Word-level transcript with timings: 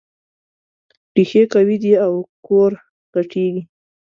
ريښې 1.15 1.43
قوي 1.53 1.77
دي 1.83 1.93
او 2.05 2.13
کور 2.47 2.71
غټېږي. 3.13 3.63